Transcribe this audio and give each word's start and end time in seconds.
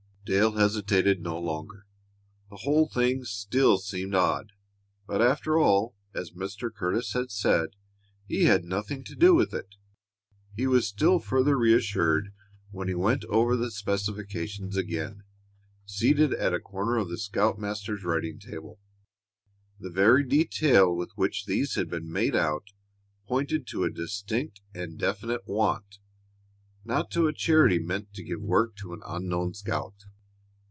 Dale 0.23 0.53
hesitated 0.53 1.19
no 1.19 1.37
longer. 1.37 1.87
The 2.49 2.57
whole 2.57 2.87
thing 2.87 3.25
still 3.25 3.79
seemed 3.79 4.15
odd, 4.15 4.53
but 5.05 5.21
after 5.21 5.57
all, 5.59 5.95
as 6.13 6.31
Mr. 6.31 6.73
Curtis 6.73 7.11
had 7.11 7.31
said, 7.31 7.71
he 8.27 8.45
had 8.45 8.63
nothing 8.63 9.03
to 9.05 9.15
do 9.15 9.33
with 9.35 9.49
that. 9.51 9.75
He 10.55 10.67
was 10.67 10.87
still 10.87 11.19
further 11.19 11.57
reassured 11.57 12.33
when 12.69 12.87
he 12.87 12.93
went 12.93 13.25
over 13.25 13.57
the 13.57 13.71
specifications 13.71 14.77
again, 14.77 15.23
seated 15.85 16.33
at 16.35 16.53
a 16.53 16.61
corner 16.61 16.95
of 16.97 17.09
the 17.09 17.17
scoutmaster's 17.17 18.05
writing 18.05 18.39
table. 18.39 18.79
The 19.79 19.89
very 19.89 20.23
detail 20.23 20.95
with 20.95 21.11
which 21.17 21.45
these 21.45 21.75
had 21.75 21.89
been 21.89 22.09
made 22.09 22.37
out 22.37 22.69
pointed 23.27 23.67
to 23.67 23.83
a 23.83 23.91
distinct 23.91 24.61
and 24.73 24.97
definite 24.97 25.45
want, 25.45 25.97
not 26.85 27.11
to 27.11 27.27
a 27.27 27.33
charity 27.33 27.79
meant 27.79 28.13
to 28.13 28.23
give 28.23 28.41
work 28.41 28.77
to 28.77 28.93
an 28.93 29.01
unknown 29.05 29.55
scout. 29.55 30.05